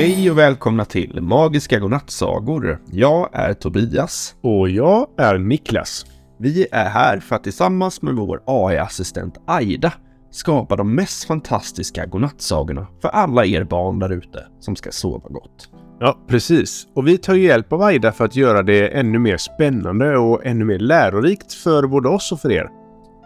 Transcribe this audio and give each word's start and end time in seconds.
Hej 0.00 0.30
och 0.30 0.38
välkomna 0.38 0.84
till 0.84 1.20
Magiska 1.20 1.78
godnattsagor. 1.78 2.82
Jag 2.90 3.28
är 3.32 3.54
Tobias. 3.54 4.34
Och 4.42 4.68
jag 4.68 5.06
är 5.18 5.38
Niklas. 5.38 6.06
Vi 6.38 6.66
är 6.72 6.88
här 6.88 7.18
för 7.20 7.36
att 7.36 7.44
tillsammans 7.44 8.02
med 8.02 8.14
vår 8.14 8.42
AI-assistent 8.46 9.34
Aida 9.46 9.92
skapa 10.30 10.76
de 10.76 10.94
mest 10.94 11.24
fantastiska 11.24 12.06
godnattsagorna 12.06 12.86
för 13.02 13.08
alla 13.08 13.44
er 13.46 13.64
barn 13.64 13.98
där 13.98 14.12
ute 14.12 14.46
som 14.60 14.76
ska 14.76 14.90
sova 14.90 15.28
gott. 15.28 15.70
Ja, 15.98 16.18
precis. 16.28 16.86
Och 16.94 17.08
vi 17.08 17.18
tar 17.18 17.34
hjälp 17.34 17.72
av 17.72 17.82
Aida 17.82 18.12
för 18.12 18.24
att 18.24 18.36
göra 18.36 18.62
det 18.62 18.88
ännu 18.88 19.18
mer 19.18 19.36
spännande 19.36 20.18
och 20.18 20.46
ännu 20.46 20.64
mer 20.64 20.78
lärorikt 20.78 21.52
för 21.52 21.86
både 21.86 22.08
oss 22.08 22.32
och 22.32 22.40
för 22.40 22.52
er. 22.52 22.68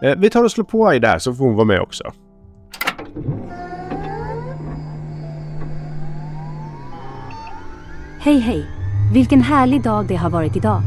Eh, 0.03 0.15
vi 0.17 0.29
tar 0.29 0.43
och 0.43 0.51
slår 0.51 0.65
på 0.65 0.87
Aida 0.87 1.07
här 1.07 1.19
så 1.19 1.33
får 1.33 1.45
hon 1.45 1.55
vara 1.55 1.65
med 1.65 1.81
också. 1.81 2.03
Hej 8.25 8.39
hej! 8.39 8.65
Vilken 9.13 9.41
härlig 9.41 9.83
dag 9.83 10.07
det 10.07 10.15
har 10.15 10.29
varit 10.29 10.55
idag. 10.55 10.81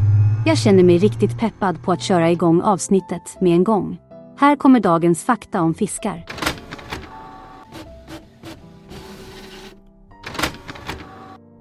Jag 0.46 0.58
känner 0.58 0.82
mig 0.82 0.98
riktigt 0.98 1.38
peppad 1.38 1.82
på 1.82 1.92
att 1.92 2.02
köra 2.02 2.30
igång 2.30 2.62
avsnittet 2.62 3.40
med 3.40 3.52
en 3.52 3.64
gång. 3.64 3.98
Här 4.38 4.56
kommer 4.56 4.80
dagens 4.80 5.24
fakta 5.24 5.62
om 5.62 5.74
fiskar. 5.74 6.24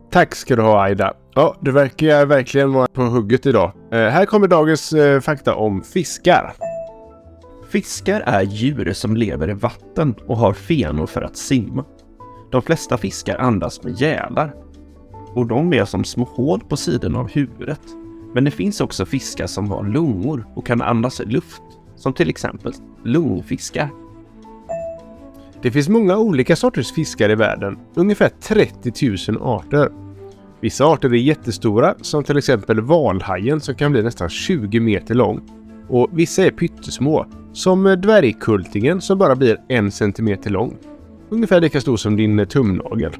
Tack 0.09 0.35
ska 0.35 0.55
du 0.55 0.61
ha 0.61 0.83
Aida. 0.83 1.13
Ja, 1.35 1.55
du 1.61 1.71
verkar 1.71 2.25
verkligen 2.25 2.73
vara 2.73 2.87
på 2.87 3.01
hugget 3.01 3.45
idag. 3.45 3.71
Eh, 3.91 3.97
här 3.97 4.25
kommer 4.25 4.47
dagens 4.47 4.93
eh, 4.93 5.21
fakta 5.21 5.55
om 5.55 5.81
fiskar. 5.81 6.53
Fiskar 7.69 8.21
är 8.25 8.41
djur 8.41 8.93
som 8.93 9.15
lever 9.15 9.49
i 9.49 9.53
vatten 9.53 10.15
och 10.27 10.37
har 10.37 10.53
fenor 10.53 11.05
för 11.07 11.21
att 11.21 11.37
simma. 11.37 11.85
De 12.51 12.61
flesta 12.61 12.97
fiskar 12.97 13.37
andas 13.37 13.83
med 13.83 14.01
gälar 14.01 14.66
och 15.33 15.47
de 15.47 15.73
är 15.73 15.85
som 15.85 16.03
små 16.03 16.23
hål 16.23 16.59
på 16.59 16.77
sidan 16.77 17.15
av 17.15 17.29
huvudet. 17.29 17.81
Men 18.33 18.43
det 18.43 18.51
finns 18.51 18.81
också 18.81 19.05
fiskar 19.05 19.47
som 19.47 19.71
har 19.71 19.83
lungor 19.83 20.47
och 20.55 20.65
kan 20.65 20.81
andas 20.81 21.21
luft, 21.25 21.61
som 21.95 22.13
till 22.13 22.29
exempel 22.29 22.73
lungfiskar. 23.03 23.89
Det 25.61 25.71
finns 25.71 25.89
många 25.89 26.17
olika 26.17 26.55
sorters 26.55 26.91
fiskar 26.91 27.29
i 27.29 27.35
världen, 27.35 27.77
ungefär 27.95 28.29
30 28.41 29.31
000 29.31 29.41
arter. 29.41 29.89
Vissa 30.61 30.85
arter 30.85 31.09
är 31.09 31.13
jättestora, 31.13 31.95
som 32.01 32.23
till 32.23 32.37
exempel 32.37 32.81
valhajen 32.81 33.61
som 33.61 33.75
kan 33.75 33.91
bli 33.91 34.03
nästan 34.03 34.29
20 34.29 34.79
meter 34.79 35.15
lång. 35.15 35.41
Och 35.89 36.09
vissa 36.11 36.45
är 36.45 36.51
pyttesmå, 36.51 37.25
som 37.53 37.83
dvärgkultingen 37.83 39.01
som 39.01 39.17
bara 39.17 39.35
blir 39.35 39.57
en 39.67 39.91
centimeter 39.91 40.49
lång. 40.49 40.77
Ungefär 41.29 41.61
lika 41.61 41.81
stor 41.81 41.97
som 41.97 42.15
din 42.15 42.47
tumnagel. 42.47 43.11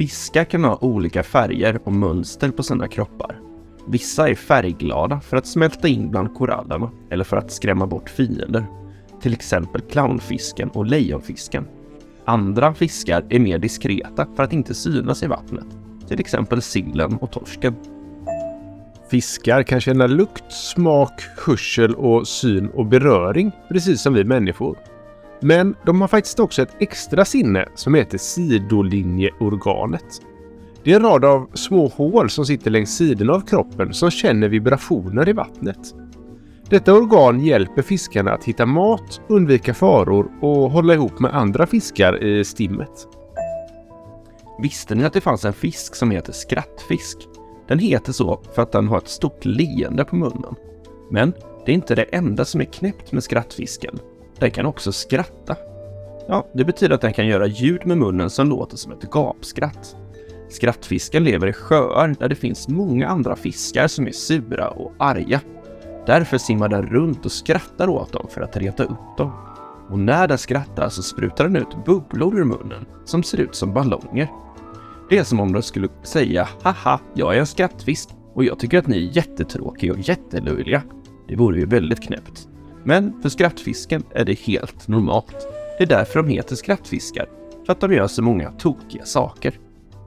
Fiskar 0.00 0.44
kan 0.44 0.64
ha 0.64 0.78
olika 0.80 1.22
färger 1.22 1.80
och 1.84 1.92
mönster 1.92 2.50
på 2.50 2.62
sina 2.62 2.88
kroppar. 2.88 3.40
Vissa 3.88 4.28
är 4.28 4.34
färgglada 4.34 5.20
för 5.20 5.36
att 5.36 5.46
smälta 5.46 5.88
in 5.88 6.10
bland 6.10 6.34
korallerna 6.34 6.90
eller 7.10 7.24
för 7.24 7.36
att 7.36 7.50
skrämma 7.50 7.86
bort 7.86 8.10
fiender. 8.10 8.64
Till 9.22 9.32
exempel 9.32 9.80
clownfisken 9.80 10.68
och 10.68 10.86
lejonfisken. 10.86 11.66
Andra 12.24 12.74
fiskar 12.74 13.24
är 13.28 13.38
mer 13.38 13.58
diskreta 13.58 14.26
för 14.36 14.42
att 14.42 14.52
inte 14.52 14.74
synas 14.74 15.22
i 15.22 15.26
vattnet. 15.26 15.66
Till 16.08 16.20
exempel 16.20 16.62
sillen 16.62 17.16
och 17.16 17.32
torsken. 17.32 17.74
Fiskar 19.10 19.62
kan 19.62 19.80
känna 19.80 20.06
lukt, 20.06 20.52
smak, 20.52 21.22
hörsel 21.46 21.94
och 21.94 22.28
syn 22.28 22.68
och 22.68 22.86
beröring, 22.86 23.52
precis 23.68 24.02
som 24.02 24.14
vi 24.14 24.24
människor. 24.24 24.78
Men 25.40 25.74
de 25.86 26.00
har 26.00 26.08
faktiskt 26.08 26.40
också 26.40 26.62
ett 26.62 26.76
extra 26.80 27.24
sinne 27.24 27.68
som 27.74 27.94
heter 27.94 28.18
sidolinjeorganet. 28.18 30.22
Det 30.84 30.92
är 30.92 30.96
en 30.96 31.02
rad 31.02 31.24
av 31.24 31.50
små 31.54 31.88
hål 31.88 32.30
som 32.30 32.46
sitter 32.46 32.70
längs 32.70 32.96
sidorna 32.96 33.32
av 33.32 33.40
kroppen 33.40 33.94
som 33.94 34.10
känner 34.10 34.48
vibrationer 34.48 35.28
i 35.28 35.32
vattnet. 35.32 35.94
Detta 36.68 36.94
organ 36.94 37.40
hjälper 37.40 37.82
fiskarna 37.82 38.32
att 38.32 38.44
hitta 38.44 38.66
mat, 38.66 39.20
undvika 39.28 39.74
faror 39.74 40.30
och 40.40 40.70
hålla 40.70 40.94
ihop 40.94 41.20
med 41.20 41.36
andra 41.36 41.66
fiskar 41.66 42.24
i 42.24 42.44
stimmet. 42.44 43.06
Visste 44.62 44.94
ni 44.94 45.04
att 45.04 45.12
det 45.12 45.20
fanns 45.20 45.44
en 45.44 45.52
fisk 45.52 45.94
som 45.94 46.10
heter 46.10 46.32
skrattfisk? 46.32 47.18
Den 47.68 47.78
heter 47.78 48.12
så 48.12 48.40
för 48.54 48.62
att 48.62 48.72
den 48.72 48.88
har 48.88 48.98
ett 48.98 49.08
stort 49.08 49.44
leende 49.44 50.04
på 50.04 50.16
munnen. 50.16 50.54
Men 51.10 51.32
det 51.66 51.72
är 51.72 51.74
inte 51.74 51.94
det 51.94 52.02
enda 52.02 52.44
som 52.44 52.60
är 52.60 52.64
knäppt 52.64 53.12
med 53.12 53.24
skrattfisken. 53.24 53.98
Den 54.40 54.50
kan 54.50 54.66
också 54.66 54.92
skratta. 54.92 55.56
Ja, 56.28 56.46
det 56.52 56.64
betyder 56.64 56.94
att 56.94 57.00
den 57.00 57.12
kan 57.12 57.26
göra 57.26 57.46
ljud 57.46 57.86
med 57.86 57.98
munnen 57.98 58.30
som 58.30 58.48
låter 58.48 58.76
som 58.76 58.92
ett 58.92 59.10
gapskratt. 59.10 59.96
Skrattfisken 60.48 61.24
lever 61.24 61.46
i 61.46 61.52
sjöar 61.52 62.14
där 62.18 62.28
det 62.28 62.34
finns 62.34 62.68
många 62.68 63.08
andra 63.08 63.36
fiskar 63.36 63.88
som 63.88 64.06
är 64.06 64.12
sura 64.12 64.68
och 64.68 64.92
arga. 64.98 65.40
Därför 66.06 66.38
simmar 66.38 66.68
den 66.68 66.86
runt 66.86 67.24
och 67.24 67.32
skrattar 67.32 67.88
åt 67.88 68.12
dem 68.12 68.26
för 68.30 68.40
att 68.40 68.56
reta 68.56 68.84
upp 68.84 69.16
dem. 69.18 69.32
Och 69.90 69.98
när 69.98 70.28
den 70.28 70.38
skrattar 70.38 70.88
så 70.88 71.02
sprutar 71.02 71.44
den 71.44 71.56
ut 71.56 71.84
bubblor 71.84 72.38
ur 72.38 72.44
munnen 72.44 72.86
som 73.04 73.22
ser 73.22 73.40
ut 73.40 73.54
som 73.54 73.74
ballonger. 73.74 74.30
Det 75.10 75.18
är 75.18 75.24
som 75.24 75.40
om 75.40 75.52
den 75.52 75.62
skulle 75.62 75.88
säga 76.02 76.48
haha, 76.62 77.00
jag 77.14 77.34
är 77.36 77.40
en 77.40 77.46
skrattfisk 77.46 78.08
och 78.34 78.44
jag 78.44 78.58
tycker 78.58 78.78
att 78.78 78.86
ni 78.86 78.96
är 78.96 79.16
jättetråkiga 79.16 79.92
och 79.92 79.98
jättelöjliga. 79.98 80.82
Det 81.28 81.36
vore 81.36 81.58
ju 81.58 81.66
väldigt 81.66 82.02
knäppt. 82.02 82.49
Men 82.84 83.22
för 83.22 83.28
skrattfisken 83.28 84.02
är 84.14 84.24
det 84.24 84.38
helt 84.38 84.88
normalt. 84.88 85.46
Det 85.78 85.84
är 85.84 85.88
därför 85.88 86.22
de 86.22 86.28
heter 86.28 86.56
skrattfiskar, 86.56 87.28
för 87.66 87.72
att 87.72 87.80
de 87.80 87.92
gör 87.92 88.06
så 88.06 88.22
många 88.22 88.50
tokiga 88.50 89.04
saker. 89.04 89.58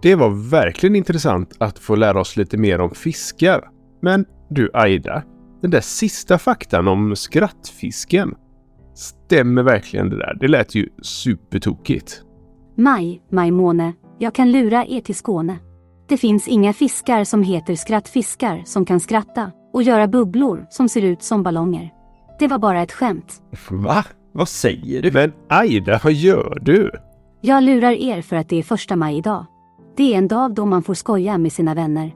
Det 0.02 0.16
var 0.16 0.50
verkligen 0.50 0.96
intressant 0.96 1.56
att 1.58 1.80
få 1.80 1.96
lära 1.96 2.20
oss 2.20 2.38
lite 2.38 2.58
mer 2.58 2.82
om 2.82 2.92
fiskar. 2.96 3.70
Men 4.02 4.26
du 4.50 4.70
Aida, 4.74 5.24
den 5.62 5.72
där 5.72 5.82
sista 5.82 6.38
faktan 6.38 6.88
om 6.88 7.16
skrattfisken. 7.16 8.36
Stämmer 8.96 9.64
verkligen 9.64 10.10
det 10.10 10.18
där? 10.18 10.38
Det 10.40 10.48
lät 10.48 10.76
ju 10.76 10.90
supertokigt. 11.02 12.22
Maj, 12.78 13.22
majmåne, 13.32 13.94
jag 14.20 14.36
kan 14.36 14.52
lura 14.52 14.86
er 14.86 15.02
till 15.02 15.16
Skåne. 15.16 15.58
Det 16.08 16.18
finns 16.18 16.48
inga 16.48 16.74
fiskar 16.74 17.24
som 17.24 17.44
heter 17.44 17.76
skrattfiskar 17.76 18.62
som 18.66 18.86
kan 18.86 19.00
skratta 19.00 19.52
och 19.74 19.84
göra 19.84 20.08
bubblor 20.08 20.66
som 20.70 20.90
ser 20.90 21.02
ut 21.02 21.24
som 21.24 21.44
ballonger. 21.44 21.93
Det 22.40 22.48
var 22.48 22.58
bara 22.60 22.82
ett 22.82 22.92
skämt. 22.92 23.42
Va? 23.70 24.06
Vad 24.32 24.50
säger 24.50 25.02
du? 25.02 25.12
Men 25.12 25.32
Aida, 25.50 26.00
vad 26.04 26.14
gör 26.14 26.60
du? 26.62 26.92
Jag 27.42 27.64
lurar 27.64 27.92
er 27.92 28.22
för 28.22 28.36
att 28.36 28.50
det 28.50 28.56
är 28.60 28.64
första 28.64 28.96
maj 28.96 29.18
idag. 29.18 29.46
Det 29.98 30.14
är 30.14 30.18
en 30.18 30.28
dag 30.28 30.54
då 30.54 30.66
man 30.66 30.84
får 30.84 30.94
skoja 30.94 31.38
med 31.38 31.52
sina 31.52 31.74
vänner. 31.74 32.12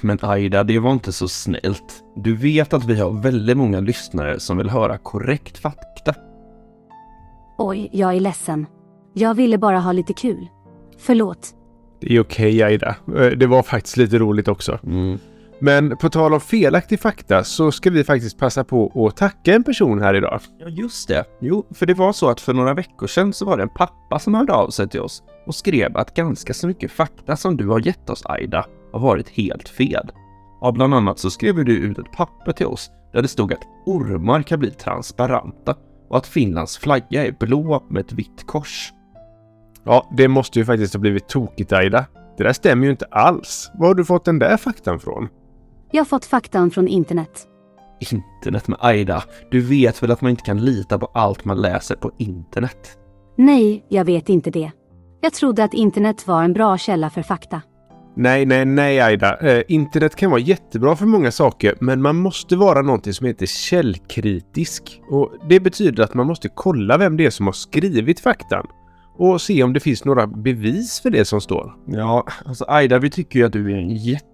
Men 0.00 0.18
Aida, 0.22 0.64
det 0.64 0.78
var 0.78 0.92
inte 0.92 1.12
så 1.12 1.28
snällt. 1.28 2.04
Du 2.16 2.36
vet 2.36 2.72
att 2.72 2.84
vi 2.84 3.00
har 3.00 3.10
väldigt 3.22 3.56
många 3.56 3.80
lyssnare 3.80 4.40
som 4.40 4.56
vill 4.56 4.70
höra 4.70 4.98
korrekt 4.98 5.58
fakta. 5.58 6.14
Oj, 7.58 7.88
jag 7.92 8.16
är 8.16 8.20
ledsen. 8.20 8.66
Jag 9.14 9.34
ville 9.34 9.58
bara 9.58 9.78
ha 9.78 9.92
lite 9.92 10.12
kul. 10.12 10.48
Förlåt. 10.98 11.48
Det 12.00 12.16
är 12.16 12.20
okej 12.20 12.62
Aida. 12.62 12.88
Eh, 13.16 13.26
Det 13.26 13.46
var 13.46 13.62
faktiskt 13.62 13.96
lite 13.96 14.18
roligt 14.18 14.48
också. 14.48 14.78
Mm. 14.86 15.18
Men 15.62 15.96
på 15.96 16.08
tal 16.08 16.34
om 16.34 16.40
felaktig 16.40 17.00
fakta 17.00 17.44
så 17.44 17.72
ska 17.72 17.90
vi 17.90 18.04
faktiskt 18.04 18.38
passa 18.38 18.64
på 18.64 19.06
att 19.06 19.16
tacka 19.16 19.54
en 19.54 19.64
person 19.64 20.00
här 20.00 20.14
idag. 20.14 20.40
Ja, 20.58 20.68
just 20.68 21.08
det. 21.08 21.24
Jo, 21.40 21.66
för 21.74 21.86
det 21.86 21.94
var 21.94 22.12
så 22.12 22.28
att 22.28 22.40
för 22.40 22.52
några 22.52 22.74
veckor 22.74 23.06
sedan 23.06 23.32
så 23.32 23.44
var 23.44 23.56
det 23.56 23.62
en 23.62 23.68
pappa 23.68 24.18
som 24.18 24.34
hörde 24.34 24.52
av 24.52 24.70
sig 24.70 24.88
till 24.88 25.00
oss 25.00 25.22
och 25.46 25.54
skrev 25.54 25.96
att 25.96 26.14
ganska 26.14 26.54
så 26.54 26.66
mycket 26.66 26.92
fakta 26.92 27.36
som 27.36 27.56
du 27.56 27.68
har 27.68 27.86
gett 27.86 28.10
oss, 28.10 28.22
Aida, 28.24 28.66
har 28.92 29.00
varit 29.00 29.28
helt 29.28 29.68
fel. 29.68 30.10
Ja, 30.60 30.72
bland 30.72 30.94
annat 30.94 31.18
så 31.18 31.30
skrev 31.30 31.64
du 31.64 31.76
ut 31.76 31.98
ett 31.98 32.12
papper 32.12 32.52
till 32.52 32.66
oss 32.66 32.90
där 33.12 33.22
det 33.22 33.28
stod 33.28 33.52
att 33.52 33.62
ormar 33.86 34.42
kan 34.42 34.58
bli 34.58 34.70
transparenta 34.70 35.76
och 36.08 36.16
att 36.16 36.26
Finlands 36.26 36.78
flagga 36.78 37.26
är 37.26 37.32
blå 37.40 37.86
med 37.90 38.00
ett 38.00 38.12
vitt 38.12 38.46
kors. 38.46 38.92
Ja, 39.84 40.08
det 40.16 40.28
måste 40.28 40.58
ju 40.58 40.64
faktiskt 40.64 40.94
ha 40.94 41.00
blivit 41.00 41.28
tokigt 41.28 41.72
Aida. 41.72 42.04
Det 42.36 42.44
där 42.44 42.52
stämmer 42.52 42.84
ju 42.84 42.90
inte 42.90 43.06
alls. 43.10 43.70
Var 43.74 43.86
har 43.86 43.94
du 43.94 44.04
fått 44.04 44.24
den 44.24 44.38
där 44.38 44.56
faktan 44.56 45.00
från? 45.00 45.28
Jag 45.92 46.00
har 46.00 46.06
fått 46.06 46.24
faktan 46.24 46.70
från 46.70 46.88
internet. 46.88 47.46
Internet 48.12 48.68
med 48.68 48.78
Aida. 48.80 49.24
Du 49.50 49.60
vet 49.60 50.02
väl 50.02 50.10
att 50.10 50.20
man 50.20 50.30
inte 50.30 50.42
kan 50.42 50.64
lita 50.64 50.98
på 50.98 51.06
allt 51.06 51.44
man 51.44 51.60
läser 51.60 51.96
på 51.96 52.10
internet? 52.18 52.98
Nej, 53.38 53.86
jag 53.88 54.04
vet 54.04 54.28
inte 54.28 54.50
det. 54.50 54.70
Jag 55.20 55.32
trodde 55.32 55.64
att 55.64 55.74
internet 55.74 56.26
var 56.26 56.44
en 56.44 56.52
bra 56.52 56.78
källa 56.78 57.10
för 57.10 57.22
fakta. 57.22 57.62
Nej, 58.16 58.46
nej, 58.46 58.64
nej 58.64 59.00
Aida. 59.00 59.36
Eh, 59.36 59.62
internet 59.68 60.16
kan 60.16 60.30
vara 60.30 60.40
jättebra 60.40 60.96
för 60.96 61.06
många 61.06 61.30
saker, 61.30 61.74
men 61.80 62.02
man 62.02 62.16
måste 62.16 62.56
vara 62.56 62.82
någonting 62.82 63.12
som 63.12 63.26
heter 63.26 63.46
källkritisk. 63.46 65.00
Och 65.10 65.32
det 65.48 65.60
betyder 65.60 66.04
att 66.04 66.14
man 66.14 66.26
måste 66.26 66.48
kolla 66.48 66.98
vem 66.98 67.16
det 67.16 67.26
är 67.26 67.30
som 67.30 67.46
har 67.46 67.52
skrivit 67.52 68.20
faktan. 68.20 68.66
Och 69.18 69.40
se 69.40 69.62
om 69.62 69.72
det 69.72 69.80
finns 69.80 70.04
några 70.04 70.26
bevis 70.26 71.00
för 71.00 71.10
det 71.10 71.24
som 71.24 71.40
står. 71.40 71.74
Ja, 71.86 72.26
alltså 72.44 72.64
Aida, 72.68 72.98
vi 72.98 73.10
tycker 73.10 73.38
ju 73.38 73.46
att 73.46 73.52
du 73.52 73.72
är 73.72 73.76
en 73.76 73.90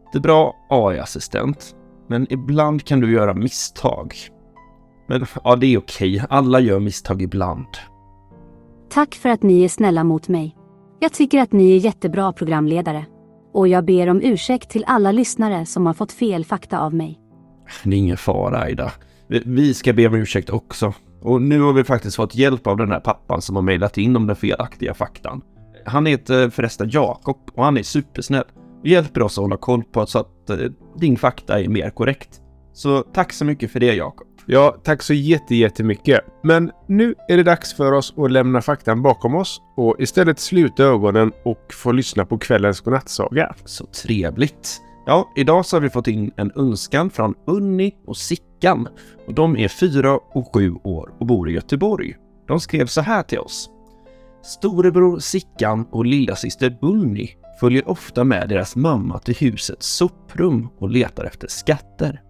jättebra 0.07 0.53
AI-assistent. 0.71 1.75
Men 2.09 2.27
ibland 2.33 2.85
kan 2.85 3.01
du 3.01 3.13
göra 3.13 3.35
misstag. 3.35 4.15
Men 5.09 5.27
ja, 5.45 5.57
det 5.57 5.67
är 5.67 5.79
okej. 5.79 6.23
Alla 6.31 6.61
gör 6.61 6.81
misstag 6.81 7.23
ibland. 7.23 7.67
Tack 8.91 9.15
för 9.15 9.29
att 9.29 9.43
ni 9.43 9.65
är 9.65 9.69
snälla 9.69 10.05
mot 10.05 10.29
mig. 10.29 10.57
Jag 11.01 11.13
tycker 11.13 11.41
att 11.43 11.53
ni 11.53 11.77
är 11.77 11.79
jättebra 11.79 12.33
programledare. 12.33 13.05
Och 13.53 13.69
jag 13.69 13.85
ber 13.85 14.09
om 14.09 14.21
ursäkt 14.23 14.71
till 14.71 14.85
alla 14.87 15.13
lyssnare 15.13 15.67
som 15.67 15.87
har 15.87 15.95
fått 15.95 16.13
fel 16.13 16.45
fakta 16.45 16.79
av 16.79 16.95
mig. 16.95 17.19
Det 17.85 17.91
är 17.97 17.99
ingen 17.99 18.17
fara, 18.17 18.59
Aida. 18.59 18.93
Vi- 19.29 19.75
ska 19.75 19.93
be 19.93 20.07
om 20.07 20.15
ursäkt 20.15 20.51
också. 20.51 20.93
Och 21.23 21.43
nu 21.43 21.61
har 21.61 21.73
vi 21.73 21.85
faktiskt 21.85 22.17
fått 22.17 22.35
hjälp 22.35 22.67
av 22.67 22.77
den 22.77 22.91
här 22.93 23.01
pappan 23.01 23.43
som 23.43 23.57
har 23.57 23.63
mejlat 23.63 23.99
in 23.99 24.17
om 24.17 24.27
den 24.27 24.37
felaktiga 24.37 24.95
faktan. 24.95 25.41
Han 25.87 26.07
heter 26.07 26.51
förresten 26.51 26.89
Jakob 26.91 27.37
och 27.55 27.65
han 27.65 27.77
är 27.77 27.83
supersnäll 27.83 28.45
och 28.81 28.87
hjälper 28.87 29.23
oss 29.23 29.39
att 29.39 29.43
hålla 29.43 29.57
koll 29.57 29.85
på 29.85 30.07
så 30.07 30.19
att 30.19 30.51
eh, 30.51 30.57
din 30.97 31.17
fakta 31.17 31.61
är 31.61 31.69
mer 31.69 31.91
korrekt. 31.91 32.41
Så 32.73 33.03
tack 33.03 33.33
så 33.33 33.45
mycket 33.45 33.71
för 33.71 33.81
det, 33.81 33.95
Jakob. 33.95 34.27
Ja, 34.49 34.77
tack 34.85 35.03
så 35.03 35.15
jätte, 35.15 35.55
jättemycket. 35.55 36.21
Men 36.43 36.71
nu 36.87 37.15
är 37.29 37.37
det 37.37 37.43
dags 37.43 37.75
för 37.75 37.93
oss 37.93 38.15
att 38.17 38.31
lämna 38.31 38.63
faktan 38.63 39.03
bakom 39.03 39.35
oss 39.35 39.63
och 39.77 39.97
istället 39.99 40.39
sluta 40.39 40.85
ögonen 40.85 41.33
och 41.45 41.73
få 41.73 41.93
lyssna 41.93 42.25
på 42.25 42.39
kvällens 42.39 42.81
godnattsaga. 42.81 43.55
Så 43.65 43.87
trevligt. 43.87 44.83
Ja, 45.07 45.33
idag 45.37 45.67
så 45.67 45.77
har 45.77 45.81
vi 45.81 45.91
fått 45.91 46.09
in 46.09 46.33
en 46.37 46.53
önskan 46.57 47.11
från 47.11 47.35
Unni 47.47 47.95
och 48.07 48.17
Sickan. 48.17 48.89
Och 49.27 49.35
de 49.35 49.57
är 49.57 49.69
fyra 49.69 50.15
och 50.15 50.55
sju 50.55 50.75
år 50.85 51.15
och 51.21 51.27
bor 51.27 51.51
i 51.51 51.53
Göteborg. 51.53 52.17
De 52.49 52.61
skrev 52.61 52.87
så 52.87 53.01
här 53.01 53.23
till 53.23 53.39
oss. 53.39 53.71
Storebror 54.43 55.19
Sickan 55.19 55.87
och 55.91 56.07
lillasyster 56.07 56.79
Unni 56.83 57.37
följer 57.61 57.89
ofta 57.89 58.25
med 58.25 58.49
deras 58.49 58.77
mamma 58.77 59.19
till 59.19 59.35
husets 59.35 59.87
soprum 59.87 60.69
och 60.79 60.91
letar 60.91 61.25
efter 61.25 61.49
skatter. 61.49 62.23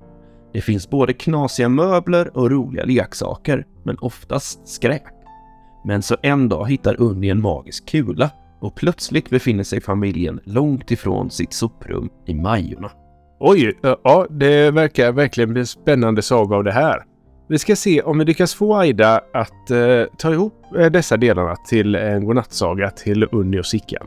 Det 0.52 0.60
finns 0.60 0.90
både 0.90 1.12
knasiga 1.12 1.68
möbler 1.68 2.36
och 2.36 2.50
roliga 2.50 2.84
leksaker, 2.84 3.66
men 3.84 3.96
oftast 4.00 4.68
skräp. 4.68 5.02
Men 5.84 6.02
så 6.02 6.16
en 6.22 6.48
dag 6.48 6.70
hittar 6.70 7.00
Unni 7.00 7.30
en 7.30 7.42
magisk 7.42 7.88
kula 7.88 8.30
och 8.60 8.74
plötsligt 8.74 9.30
befinner 9.30 9.64
sig 9.64 9.80
familjen 9.80 10.40
långt 10.44 10.90
ifrån 10.90 11.30
sitt 11.30 11.52
soprum 11.52 12.10
i 12.26 12.34
Majorna. 12.34 12.90
Oj, 13.40 13.78
eh, 13.84 13.94
ja, 14.04 14.26
det 14.30 14.70
verkar 14.70 15.12
verkligen 15.12 15.52
bli 15.52 15.60
en 15.60 15.66
spännande 15.66 16.22
saga 16.22 16.56
av 16.56 16.64
det 16.64 16.72
här. 16.72 17.04
Vi 17.48 17.58
ska 17.58 17.76
se 17.76 18.02
om 18.02 18.18
vi 18.18 18.24
lyckas 18.24 18.54
få 18.54 18.76
Aida 18.76 19.20
att 19.32 19.70
eh, 19.70 20.02
ta 20.18 20.32
ihop 20.32 20.64
eh, 20.78 20.86
dessa 20.86 21.16
delarna 21.16 21.56
till 21.56 21.94
en 21.94 22.24
godnattsaga 22.24 22.90
till 22.90 23.28
Unni 23.32 23.60
och 23.60 23.66
Sickan. 23.66 24.06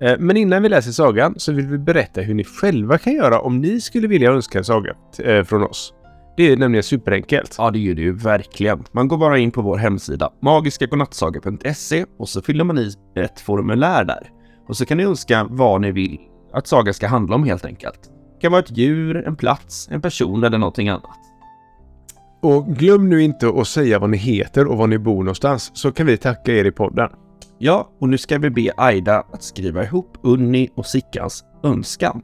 Eh, 0.00 0.18
men 0.18 0.36
innan 0.36 0.62
vi 0.62 0.68
läser 0.68 0.92
sagan 0.92 1.34
så 1.36 1.52
vill 1.52 1.66
vi 1.66 1.78
berätta 1.78 2.20
hur 2.20 2.34
ni 2.34 2.44
själva 2.44 2.98
kan 2.98 3.12
göra 3.12 3.40
om 3.40 3.60
ni 3.60 3.80
skulle 3.80 4.08
vilja 4.08 4.30
önska 4.30 4.58
en 4.58 4.64
saga 4.64 4.94
eh, 5.18 5.44
från 5.44 5.62
oss. 5.62 5.94
Det 6.36 6.52
är 6.52 6.56
nämligen 6.56 6.82
superenkelt. 6.82 7.54
Ja, 7.58 7.70
det 7.70 7.90
är 7.90 7.94
det 7.94 8.02
ju 8.02 8.12
verkligen. 8.12 8.84
Man 8.92 9.08
går 9.08 9.16
bara 9.16 9.38
in 9.38 9.50
på 9.50 9.62
vår 9.62 9.76
hemsida 9.76 10.32
magiskagodnattsaga.se 10.42 12.06
och 12.18 12.28
så 12.28 12.42
fyller 12.42 12.64
man 12.64 12.78
i 12.78 12.92
ett 13.16 13.40
formulär 13.40 14.04
där. 14.04 14.30
Och 14.68 14.76
så 14.76 14.86
kan 14.86 14.96
ni 14.96 15.04
önska 15.04 15.46
vad 15.50 15.80
ni 15.80 15.92
vill 15.92 16.18
att 16.52 16.66
sagan 16.66 16.94
ska 16.94 17.06
handla 17.06 17.34
om 17.34 17.44
helt 17.44 17.64
enkelt. 17.64 18.00
Det 18.34 18.40
kan 18.40 18.52
vara 18.52 18.62
ett 18.62 18.78
djur, 18.78 19.16
en 19.26 19.36
plats, 19.36 19.88
en 19.90 20.00
person 20.00 20.44
eller 20.44 20.58
någonting 20.58 20.88
annat. 20.88 21.18
Och 22.42 22.66
glöm 22.66 23.08
nu 23.08 23.22
inte 23.22 23.48
att 23.48 23.68
säga 23.68 23.98
vad 23.98 24.10
ni 24.10 24.16
heter 24.16 24.66
och 24.66 24.78
var 24.78 24.86
ni 24.86 24.98
bor 24.98 25.22
någonstans 25.22 25.70
så 25.74 25.92
kan 25.92 26.06
vi 26.06 26.16
tacka 26.16 26.52
er 26.52 26.64
i 26.64 26.72
podden. 26.72 27.10
Ja, 27.58 27.90
och 28.00 28.08
nu 28.08 28.18
ska 28.18 28.38
vi 28.38 28.50
be 28.50 28.72
Aida 28.76 29.24
att 29.32 29.42
skriva 29.42 29.84
ihop 29.84 30.18
Unni 30.22 30.68
och 30.74 30.86
Sickans 30.86 31.44
önskan. 31.62 32.22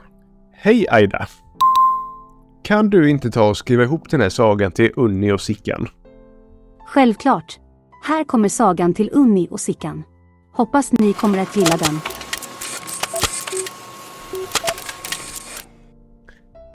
Hej 0.52 0.86
Aida! 0.90 1.26
Kan 2.62 2.90
du 2.90 3.10
inte 3.10 3.30
ta 3.30 3.48
och 3.48 3.56
skriva 3.56 3.82
ihop 3.82 4.10
den 4.10 4.20
här 4.20 4.28
sagan 4.28 4.72
till 4.72 4.92
Unni 4.96 5.32
och 5.32 5.40
Sickan? 5.40 5.88
Självklart. 6.86 7.58
Här 8.04 8.24
kommer 8.24 8.48
sagan 8.48 8.94
till 8.94 9.10
Unni 9.12 9.48
och 9.50 9.60
Sickan. 9.60 10.02
Hoppas 10.52 10.92
ni 10.92 11.12
kommer 11.12 11.38
att 11.38 11.56
gilla 11.56 11.76
den. 11.76 12.00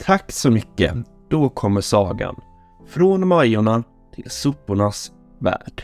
Tack 0.05 0.31
så 0.31 0.51
mycket. 0.51 0.93
Då 1.29 1.49
kommer 1.49 1.81
sagan. 1.81 2.35
Från 2.87 3.27
Majorna 3.27 3.83
till 4.15 4.29
sopornas 4.29 5.11
värld. 5.39 5.83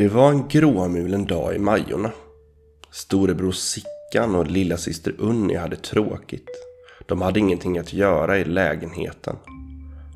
Det 0.00 0.08
var 0.08 0.30
en 0.30 0.48
gråmulen 0.48 1.26
dag 1.26 1.54
i 1.54 1.58
Majorna. 1.58 2.10
Storebror 2.90 3.52
Sickan 3.52 4.34
och 4.34 4.46
lillasyster 4.46 5.14
Unni 5.18 5.54
hade 5.54 5.76
tråkigt. 5.76 6.48
De 7.06 7.22
hade 7.22 7.40
ingenting 7.40 7.78
att 7.78 7.92
göra 7.92 8.38
i 8.38 8.44
lägenheten. 8.44 9.36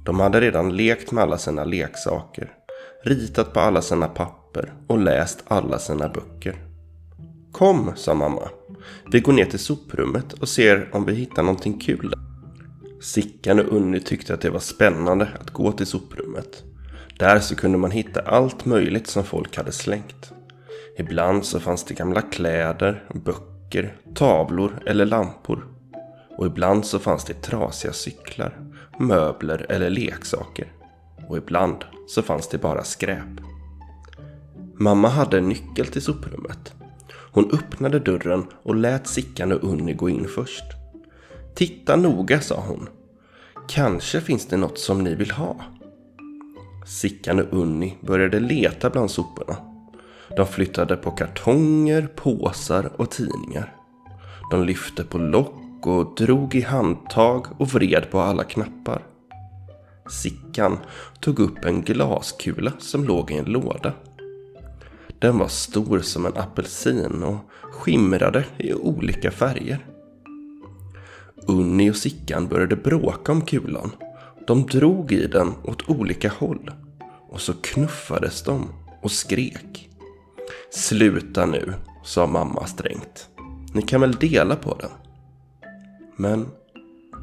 De 0.04 0.20
hade 0.20 0.40
redan 0.40 0.76
lekt 0.76 1.12
med 1.12 1.22
alla 1.22 1.38
sina 1.38 1.64
leksaker, 1.64 2.52
ritat 3.02 3.52
på 3.52 3.60
alla 3.60 3.82
sina 3.82 4.08
papper 4.08 4.72
och 4.86 4.98
läst 4.98 5.44
alla 5.48 5.78
sina 5.78 6.08
böcker. 6.08 6.56
Kom, 7.52 7.92
sa 7.96 8.14
mamma. 8.14 8.48
Vi 9.12 9.20
går 9.20 9.32
ner 9.32 9.46
till 9.46 9.58
soprummet 9.58 10.32
och 10.32 10.48
ser 10.48 10.88
om 10.92 11.04
vi 11.04 11.14
hittar 11.14 11.42
någonting 11.42 11.78
kul 11.78 12.10
där. 12.10 12.20
Sickan 13.00 13.60
och 13.60 13.76
Unni 13.76 14.00
tyckte 14.00 14.34
att 14.34 14.40
det 14.40 14.50
var 14.50 14.60
spännande 14.60 15.28
att 15.40 15.50
gå 15.50 15.72
till 15.72 15.86
soprummet. 15.86 16.64
Där 17.18 17.40
så 17.40 17.56
kunde 17.56 17.78
man 17.78 17.90
hitta 17.90 18.20
allt 18.20 18.64
möjligt 18.64 19.06
som 19.06 19.24
folk 19.24 19.56
hade 19.56 19.72
slängt. 19.72 20.32
Ibland 20.96 21.44
så 21.44 21.60
fanns 21.60 21.84
det 21.84 21.94
gamla 21.94 22.22
kläder, 22.22 23.04
böcker, 23.14 23.96
tavlor 24.14 24.82
eller 24.86 25.06
lampor. 25.06 25.66
Och 26.36 26.46
ibland 26.46 26.86
så 26.86 26.98
fanns 26.98 27.24
det 27.24 27.42
trasiga 27.42 27.92
cyklar, 27.92 28.58
möbler 28.98 29.66
eller 29.68 29.90
leksaker. 29.90 30.72
Och 31.28 31.36
ibland 31.36 31.84
så 32.08 32.22
fanns 32.22 32.48
det 32.48 32.58
bara 32.58 32.84
skräp. 32.84 33.40
Mamma 34.74 35.08
hade 35.08 35.38
en 35.38 35.48
nyckel 35.48 35.86
till 35.86 36.02
soprummet. 36.02 36.74
Hon 37.32 37.50
öppnade 37.52 37.98
dörren 37.98 38.46
och 38.62 38.74
lät 38.74 39.06
Sickan 39.06 39.52
och 39.52 39.64
Unni 39.64 39.94
gå 39.94 40.08
in 40.08 40.28
först. 40.28 40.64
Titta 41.54 41.96
noga, 41.96 42.40
sa 42.40 42.60
hon. 42.68 42.88
Kanske 43.68 44.20
finns 44.20 44.46
det 44.46 44.56
något 44.56 44.78
som 44.78 45.04
ni 45.04 45.14
vill 45.14 45.30
ha. 45.30 45.56
Sickan 46.84 47.40
och 47.40 47.58
Unni 47.58 47.96
började 48.00 48.40
leta 48.40 48.90
bland 48.90 49.10
soporna. 49.10 49.56
De 50.36 50.46
flyttade 50.46 50.96
på 50.96 51.10
kartonger, 51.10 52.08
påsar 52.16 52.92
och 52.96 53.10
tidningar. 53.10 53.76
De 54.50 54.64
lyfte 54.64 55.04
på 55.04 55.18
lock 55.18 55.86
och 55.86 56.14
drog 56.16 56.54
i 56.54 56.60
handtag 56.60 57.46
och 57.58 57.68
vred 57.68 58.10
på 58.10 58.20
alla 58.20 58.44
knappar. 58.44 59.02
Sickan 60.10 60.78
tog 61.20 61.38
upp 61.38 61.64
en 61.64 61.82
glaskula 61.82 62.72
som 62.78 63.04
låg 63.04 63.30
i 63.30 63.34
en 63.34 63.44
låda. 63.44 63.92
Den 65.18 65.38
var 65.38 65.48
stor 65.48 65.98
som 65.98 66.26
en 66.26 66.36
apelsin 66.36 67.22
och 67.22 67.36
skimrade 67.72 68.44
i 68.58 68.74
olika 68.74 69.30
färger. 69.30 69.86
Unni 71.46 71.90
och 71.90 71.96
Sickan 71.96 72.48
började 72.48 72.76
bråka 72.76 73.32
om 73.32 73.40
kulan. 73.40 73.90
De 74.46 74.66
drog 74.66 75.12
i 75.12 75.26
den 75.26 75.52
åt 75.62 75.88
olika 75.88 76.28
håll. 76.28 76.70
Och 77.34 77.40
så 77.40 77.52
knuffades 77.52 78.42
de 78.42 78.68
och 79.02 79.10
skrek. 79.10 79.88
Sluta 80.70 81.46
nu, 81.46 81.74
sa 82.04 82.26
mamma 82.26 82.66
strängt. 82.66 83.28
Ni 83.72 83.82
kan 83.82 84.00
väl 84.00 84.12
dela 84.12 84.56
på 84.56 84.74
den? 84.80 84.90
Men 86.16 86.48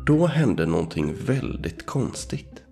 då 0.05 0.27
hände 0.27 0.65
någonting 0.65 1.15
väldigt 1.25 1.85
konstigt. 1.85 2.63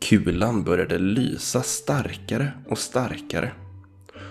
Kulan 0.00 0.64
började 0.64 0.98
lysa 0.98 1.62
starkare 1.62 2.52
och 2.68 2.78
starkare. 2.78 3.52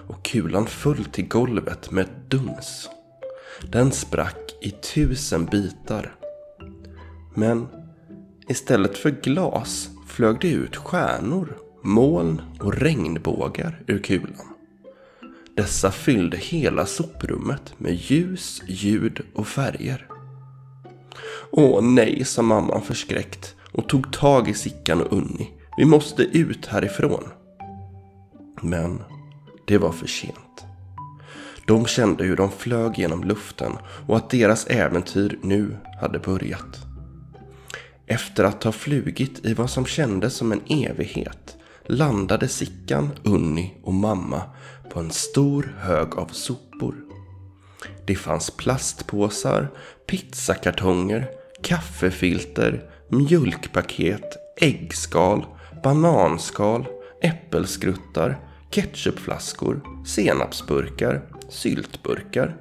Och 0.07 0.25
kulan 0.25 0.65
föll 0.65 1.05
till 1.05 1.27
golvet 1.27 1.91
med 1.91 2.03
ett 2.03 2.29
duns. 2.29 2.89
Den 3.71 3.91
sprack 3.91 4.55
i 4.61 4.71
tusen 4.71 5.45
bitar. 5.45 6.15
Men 7.35 7.67
istället 8.47 8.97
för 8.97 9.09
glas 9.09 9.89
flög 10.07 10.37
det 10.41 10.51
ut 10.51 10.75
stjärnor, 10.75 11.57
moln 11.81 12.41
och 12.59 12.73
regnbågar 12.73 13.83
ur 13.87 13.99
kulan. 13.99 14.47
Dessa 15.55 15.91
fyllde 15.91 16.37
hela 16.37 16.85
soprummet 16.85 17.73
med 17.77 17.93
ljus, 17.93 18.61
ljud 18.67 19.21
och 19.35 19.47
färger. 19.47 20.07
Åh 21.51 21.81
nej, 21.81 22.25
sa 22.25 22.41
mamman 22.41 22.81
förskräckt 22.81 23.55
och 23.71 23.89
tog 23.89 24.13
tag 24.13 24.49
i 24.49 24.53
Sickan 24.53 25.01
och 25.01 25.13
Unni. 25.13 25.51
Vi 25.77 25.85
måste 25.85 26.23
ut 26.23 26.65
härifrån. 26.65 27.23
Men 28.61 29.03
det 29.67 29.77
var 29.77 29.91
för 29.91 30.07
sent. 30.07 30.65
De 31.67 31.85
kände 31.85 32.23
hur 32.23 32.35
de 32.35 32.51
flög 32.51 32.99
genom 32.99 33.23
luften 33.23 33.71
och 34.07 34.17
att 34.17 34.29
deras 34.29 34.67
äventyr 34.67 35.39
nu 35.41 35.77
hade 36.01 36.19
börjat. 36.19 36.79
Efter 38.05 38.43
att 38.43 38.63
ha 38.63 38.71
flugit 38.71 39.45
i 39.45 39.53
vad 39.53 39.69
som 39.69 39.85
kändes 39.85 40.33
som 40.33 40.51
en 40.51 40.61
evighet 40.69 41.57
landade 41.91 42.47
Sickan, 42.47 43.09
Unni 43.23 43.73
och 43.83 43.93
mamma 43.93 44.41
på 44.89 44.99
en 44.99 45.11
stor 45.11 45.75
hög 45.79 46.15
av 46.15 46.27
sopor. 46.27 46.95
Det 48.05 48.15
fanns 48.15 48.51
plastpåsar, 48.51 49.71
pizzakartonger, 50.07 51.29
kaffefilter, 51.63 52.89
mjölkpaket, 53.09 54.37
äggskal, 54.61 55.45
bananskal, 55.83 56.87
äppelskruttar, 57.21 58.39
ketchupflaskor, 58.69 59.81
senapsburkar, 60.05 61.21
syltburkar, 61.49 62.57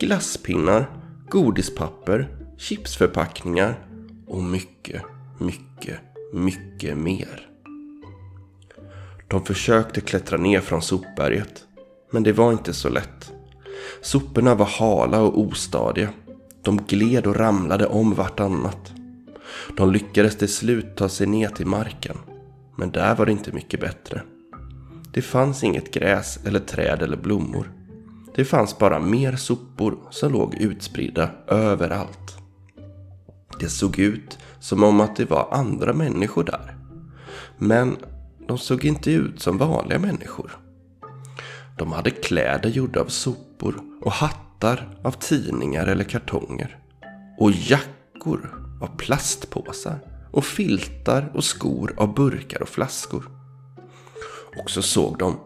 glasspinnar, 0.00 0.90
godispapper, 1.30 2.36
chipsförpackningar 2.58 3.86
och 4.26 4.42
mycket, 4.42 5.02
mycket, 5.38 6.00
mycket 6.32 6.98
mer. 6.98 7.53
De 9.34 9.44
försökte 9.44 10.00
klättra 10.00 10.38
ner 10.38 10.60
från 10.60 10.82
sopberget, 10.82 11.64
men 12.10 12.22
det 12.22 12.32
var 12.32 12.52
inte 12.52 12.72
så 12.72 12.88
lätt. 12.88 13.32
Soporna 14.02 14.54
var 14.54 14.66
hala 14.66 15.20
och 15.20 15.38
ostadiga. 15.40 16.08
De 16.62 16.76
gled 16.76 17.26
och 17.26 17.36
ramlade 17.36 17.86
om 17.86 18.14
vartannat. 18.14 18.92
De 19.76 19.92
lyckades 19.92 20.36
till 20.36 20.48
slut 20.48 20.96
ta 20.96 21.08
sig 21.08 21.26
ner 21.26 21.48
till 21.48 21.66
marken, 21.66 22.16
men 22.76 22.90
där 22.90 23.14
var 23.14 23.26
det 23.26 23.32
inte 23.32 23.52
mycket 23.52 23.80
bättre. 23.80 24.22
Det 25.12 25.22
fanns 25.22 25.64
inget 25.64 25.94
gräs 25.94 26.38
eller 26.46 26.60
träd 26.60 27.02
eller 27.02 27.16
blommor. 27.16 27.72
Det 28.34 28.44
fanns 28.44 28.78
bara 28.78 29.00
mer 29.00 29.36
sopor 29.36 29.98
som 30.10 30.32
låg 30.32 30.54
utspridda 30.54 31.30
överallt. 31.46 32.38
Det 33.60 33.68
såg 33.68 33.98
ut 33.98 34.38
som 34.60 34.82
om 34.82 35.00
att 35.00 35.16
det 35.16 35.30
var 35.30 35.48
andra 35.50 35.92
människor 35.92 36.44
där. 36.44 36.76
Men 37.58 37.96
de 38.46 38.58
såg 38.58 38.84
inte 38.84 39.10
ut 39.10 39.40
som 39.40 39.58
vanliga 39.58 39.98
människor. 39.98 40.58
De 41.78 41.92
hade 41.92 42.10
kläder 42.10 42.70
gjorda 42.70 43.00
av 43.00 43.06
sopor 43.06 43.80
och 44.02 44.12
hattar 44.12 44.98
av 45.04 45.10
tidningar 45.10 45.86
eller 45.86 46.04
kartonger. 46.04 46.78
Och 47.38 47.50
jackor 47.50 48.64
av 48.80 48.96
plastpåsar 48.96 49.98
och 50.32 50.44
filtar 50.44 51.30
och 51.34 51.44
skor 51.44 51.94
av 51.96 52.14
burkar 52.14 52.62
och 52.62 52.68
flaskor. 52.68 53.28
Och 54.62 54.70
så 54.70 54.82
såg 54.82 55.18
de 55.18 55.36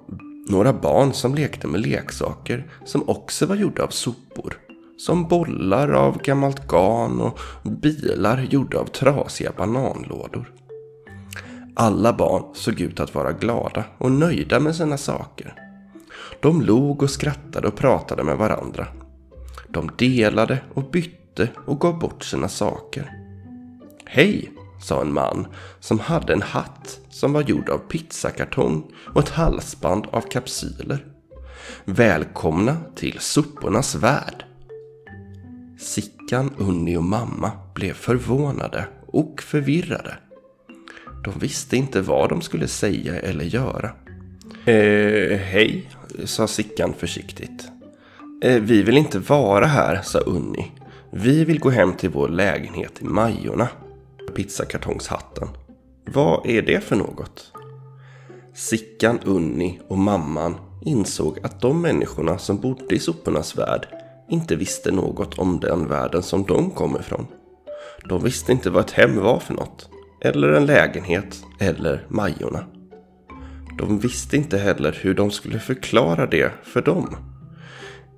några 0.48 0.72
barn 0.72 1.12
som 1.12 1.34
lekte 1.34 1.66
med 1.66 1.80
leksaker 1.80 2.70
som 2.84 3.08
också 3.08 3.46
var 3.46 3.56
gjorda 3.56 3.82
av 3.82 3.88
sopor. 3.88 4.58
Som 4.98 5.28
bollar 5.28 5.88
av 5.88 6.22
gammalt 6.22 6.68
garn 6.68 7.20
och 7.20 7.38
bilar 7.62 8.42
gjorda 8.50 8.78
av 8.78 8.84
trasiga 8.84 9.52
bananlådor. 9.56 10.52
Alla 11.80 12.12
barn 12.12 12.42
såg 12.54 12.80
ut 12.80 13.00
att 13.00 13.14
vara 13.14 13.32
glada 13.32 13.84
och 13.98 14.12
nöjda 14.12 14.60
med 14.60 14.76
sina 14.76 14.98
saker. 14.98 15.54
De 16.40 16.62
log 16.62 17.02
och 17.02 17.10
skrattade 17.10 17.68
och 17.68 17.76
pratade 17.76 18.24
med 18.24 18.36
varandra. 18.36 18.86
De 19.68 19.90
delade 19.98 20.58
och 20.74 20.90
bytte 20.90 21.48
och 21.66 21.80
gav 21.80 21.98
bort 21.98 22.24
sina 22.24 22.48
saker. 22.48 23.12
Hej, 24.04 24.52
sa 24.82 25.00
en 25.00 25.12
man 25.12 25.46
som 25.80 26.00
hade 26.00 26.32
en 26.32 26.42
hatt 26.42 27.00
som 27.10 27.32
var 27.32 27.42
gjord 27.42 27.68
av 27.68 27.78
pizzakartong 27.78 28.92
och 29.14 29.22
ett 29.22 29.28
halsband 29.28 30.06
av 30.10 30.20
kapsyler. 30.20 31.06
Välkomna 31.84 32.76
till 32.94 33.18
sopornas 33.18 33.94
värld. 33.94 34.44
Sickan, 35.78 36.50
Unni 36.58 36.96
och 36.96 37.04
mamma 37.04 37.52
blev 37.74 37.92
förvånade 37.92 38.88
och 39.06 39.42
förvirrade. 39.42 40.18
De 41.24 41.38
visste 41.38 41.76
inte 41.76 42.00
vad 42.00 42.28
de 42.28 42.40
skulle 42.40 42.68
säga 42.68 43.20
eller 43.20 43.44
göra. 43.44 43.90
Eh, 44.64 45.38
hej, 45.38 45.90
sa 46.24 46.46
Sickan 46.46 46.94
försiktigt. 46.98 47.68
Eh, 48.42 48.62
vi 48.62 48.82
vill 48.82 48.96
inte 48.96 49.18
vara 49.18 49.66
här, 49.66 50.02
sa 50.02 50.18
Unni. 50.18 50.72
Vi 51.10 51.44
vill 51.44 51.60
gå 51.60 51.70
hem 51.70 51.92
till 51.92 52.10
vår 52.10 52.28
lägenhet 52.28 53.02
i 53.02 53.04
Majorna. 53.04 53.68
Pizzakartongshatten. 54.36 55.48
Vad 56.04 56.46
är 56.46 56.62
det 56.62 56.80
för 56.80 56.96
något? 56.96 57.52
Sickan, 58.54 59.18
Unni 59.24 59.80
och 59.88 59.98
mamman 59.98 60.54
insåg 60.84 61.38
att 61.42 61.60
de 61.60 61.82
människorna 61.82 62.38
som 62.38 62.60
bodde 62.60 62.94
i 62.94 62.98
sopornas 62.98 63.58
värld 63.58 63.86
inte 64.28 64.56
visste 64.56 64.90
något 64.90 65.38
om 65.38 65.60
den 65.60 65.88
världen 65.88 66.22
som 66.22 66.44
de 66.44 66.70
kom 66.70 66.96
ifrån. 66.96 67.26
De 68.08 68.22
visste 68.22 68.52
inte 68.52 68.70
vad 68.70 68.84
ett 68.84 68.90
hem 68.90 69.20
var 69.20 69.38
för 69.38 69.54
något, 69.54 69.88
eller 70.20 70.52
en 70.52 70.66
lägenhet, 70.66 71.44
eller 71.58 72.06
Majorna. 72.08 72.64
De 73.78 73.98
visste 73.98 74.36
inte 74.36 74.58
heller 74.58 74.98
hur 75.00 75.14
de 75.14 75.30
skulle 75.30 75.58
förklara 75.58 76.26
det 76.26 76.52
för 76.62 76.82
dem. 76.82 77.16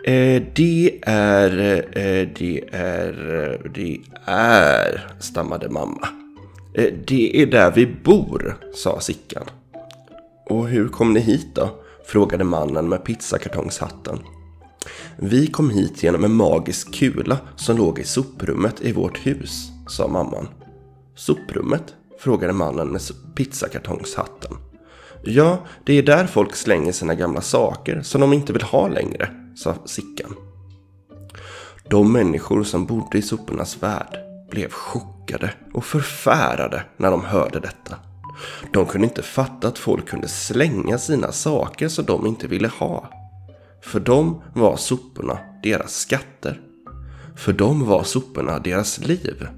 Eh, 0.04 0.42
det 0.54 1.00
är, 1.02 1.59
eh, 1.99 2.28
det 2.38 2.64
är, 2.73 3.45
eh, 3.45 3.71
det 3.75 4.00
är, 4.25 5.12
stammade 5.19 5.69
mamma. 5.69 6.09
Eh, 6.75 6.92
det 7.07 7.42
är 7.42 7.47
där 7.47 7.71
vi 7.71 7.87
bor, 7.87 8.57
sa 8.75 9.00
Sickan. 9.00 9.45
Och 10.47 10.69
hur 10.69 10.88
kom 10.88 11.12
ni 11.12 11.21
hit 11.21 11.54
då? 11.54 11.80
frågade 12.07 12.45
mannen 12.45 12.88
med 12.88 13.04
pizzakartongshatten. 13.04 14.19
Vi 15.16 15.47
kom 15.47 15.71
hit 15.71 16.02
genom 16.02 16.25
en 16.25 16.35
magisk 16.35 16.95
kula 16.95 17.38
som 17.57 17.76
låg 17.76 17.99
i 17.99 18.04
soprummet 18.04 18.80
i 18.80 18.92
vårt 18.92 19.26
hus, 19.26 19.69
sa 19.88 20.09
mamman. 20.09 20.49
Soprummet? 21.20 21.94
frågade 22.18 22.52
mannen 22.52 22.88
med 22.88 23.00
pizzakartongshatten. 23.34 24.56
Ja, 25.22 25.58
det 25.84 25.98
är 25.98 26.02
där 26.02 26.26
folk 26.26 26.56
slänger 26.56 26.92
sina 26.92 27.14
gamla 27.14 27.40
saker 27.40 28.02
som 28.02 28.20
de 28.20 28.32
inte 28.32 28.52
vill 28.52 28.62
ha 28.62 28.88
längre, 28.88 29.30
sa 29.56 29.74
Sickan. 29.84 30.34
De 31.88 32.12
människor 32.12 32.64
som 32.64 32.86
bodde 32.86 33.18
i 33.18 33.22
sopornas 33.22 33.82
värld 33.82 34.18
blev 34.50 34.70
chockade 34.70 35.54
och 35.74 35.84
förfärade 35.84 36.84
när 36.96 37.10
de 37.10 37.24
hörde 37.24 37.60
detta. 37.60 37.96
De 38.72 38.86
kunde 38.86 39.06
inte 39.06 39.22
fatta 39.22 39.68
att 39.68 39.78
folk 39.78 40.08
kunde 40.08 40.28
slänga 40.28 40.98
sina 40.98 41.32
saker 41.32 41.88
som 41.88 42.04
de 42.04 42.26
inte 42.26 42.46
ville 42.46 42.68
ha. 42.68 43.10
För 43.82 44.00
dem 44.00 44.42
var 44.54 44.76
soporna 44.76 45.38
deras 45.62 45.94
skatter. 45.94 46.60
För 47.36 47.52
dem 47.52 47.86
var 47.86 48.02
soporna 48.02 48.58
deras 48.58 48.98
liv. 48.98 49.48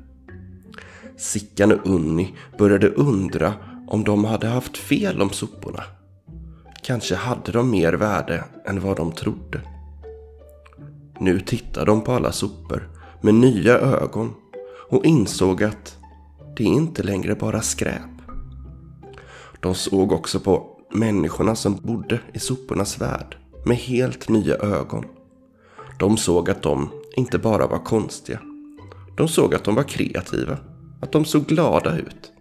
Sickan 1.23 1.73
och 1.73 1.87
Unni 1.87 2.35
började 2.59 2.89
undra 2.89 3.55
om 3.89 4.05
de 4.05 4.25
hade 4.25 4.47
haft 4.47 4.77
fel 4.77 5.23
om 5.23 5.31
soporna. 5.31 5.83
Kanske 6.83 7.15
hade 7.15 7.53
de 7.53 7.71
mer 7.71 7.93
värde 7.93 8.45
än 8.67 8.81
vad 8.81 8.97
de 8.97 9.13
trodde. 9.13 9.61
Nu 11.19 11.41
tittade 11.41 11.87
de 11.87 12.01
på 12.01 12.13
alla 12.13 12.33
sopor 12.33 12.91
med 13.21 13.35
nya 13.35 13.79
ögon 13.79 14.35
och 14.89 15.05
insåg 15.05 15.63
att 15.63 15.97
det 16.57 16.65
är 16.65 16.69
inte 16.69 17.03
längre 17.03 17.35
bara 17.35 17.61
skräp. 17.61 18.11
De 19.61 19.75
såg 19.75 20.13
också 20.13 20.41
på 20.41 20.67
människorna 20.95 21.55
som 21.55 21.77
bodde 21.83 22.21
i 22.35 22.39
sopornas 22.39 23.01
värld 23.01 23.37
med 23.65 23.77
helt 23.77 24.29
nya 24.29 24.55
ögon. 24.55 25.05
De 25.99 26.17
såg 26.17 26.51
att 26.51 26.63
de 26.63 26.91
inte 27.17 27.39
bara 27.39 27.67
var 27.67 27.79
konstiga. 27.79 28.39
De 29.17 29.29
såg 29.29 29.55
att 29.55 29.65
de 29.65 29.75
var 29.75 29.83
kreativa, 29.83 30.59
att 31.03 31.13
de 31.13 31.25
såg 31.25 31.47
glada 31.47 31.99
ut. 31.99 32.33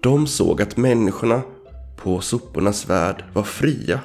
De 0.00 0.26
såg 0.26 0.62
att 0.62 0.76
människorna 0.76 1.42
på 1.96 2.20
sopornas 2.20 2.90
värld 2.90 3.24
var 3.32 3.42
fria 3.42 4.00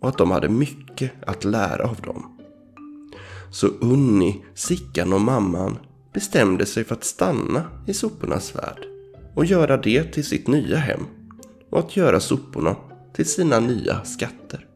och 0.00 0.08
att 0.08 0.18
de 0.18 0.30
hade 0.30 0.48
mycket 0.48 1.12
att 1.26 1.44
lära 1.44 1.88
av 1.88 1.96
dem. 1.96 2.38
Så 3.50 3.66
Unni, 3.66 4.44
Sickan 4.54 5.12
och 5.12 5.20
mamman 5.20 5.78
bestämde 6.12 6.66
sig 6.66 6.84
för 6.84 6.94
att 6.94 7.04
stanna 7.04 7.64
i 7.86 7.94
sopornas 7.94 8.56
värld 8.56 8.86
och 9.34 9.44
göra 9.44 9.76
det 9.76 10.04
till 10.04 10.24
sitt 10.24 10.46
nya 10.46 10.76
hem 10.76 11.00
och 11.70 11.78
att 11.78 11.96
göra 11.96 12.20
soporna 12.20 12.76
till 13.14 13.26
sina 13.26 13.60
nya 13.60 14.04
skatter. 14.04 14.66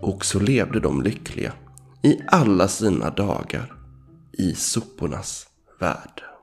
Och 0.00 0.24
så 0.24 0.40
levde 0.40 0.80
de 0.80 1.02
lyckliga 1.02 1.52
i 2.02 2.18
alla 2.26 2.68
sina 2.68 3.10
dagar 3.10 3.74
i 4.32 4.54
sopornas 4.54 5.46
värld. 5.80 6.33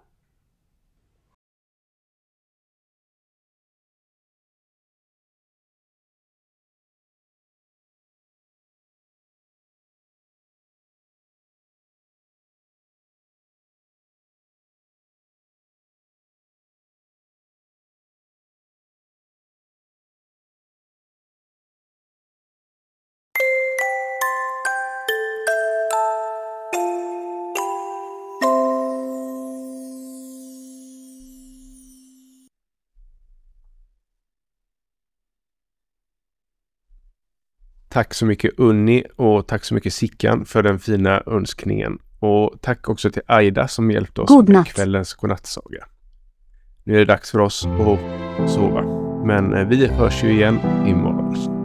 Tack 37.92 38.14
så 38.14 38.26
mycket 38.26 38.52
Unni 38.58 39.04
och 39.16 39.48
tack 39.48 39.66
så 39.66 39.74
mycket 39.74 39.94
Sickan 39.94 40.46
för 40.46 40.64
den 40.64 40.80
fina 40.80 41.24
önskningen. 41.26 42.00
Och 42.20 42.54
tack 42.62 42.90
också 42.90 43.12
till 43.12 43.22
Aida 43.26 43.68
som 43.68 43.92
hjälpte 43.92 44.22
oss 44.22 44.48
med 44.48 44.68
kvällens 44.68 45.14
godnattsaga. 45.14 45.86
Nu 46.84 46.96
är 46.96 47.00
det 47.00 47.06
dags 47.06 47.32
för 47.32 47.40
oss 47.40 47.66
att 48.40 48.50
sova. 48.50 48.82
Men 49.26 49.54
eh, 49.54 49.68
vi 49.68 49.88
hörs 49.88 50.24
ju 50.24 50.32
igen 50.32 50.60
imorgon. 50.88 51.61